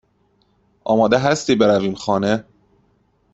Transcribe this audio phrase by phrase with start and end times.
[0.83, 2.45] آماده هستی برویم خانه؟